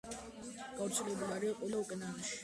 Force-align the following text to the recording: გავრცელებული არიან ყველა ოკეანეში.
გავრცელებული 0.79 1.27
არიან 1.35 1.59
ყველა 1.59 1.83
ოკეანეში. 1.83 2.33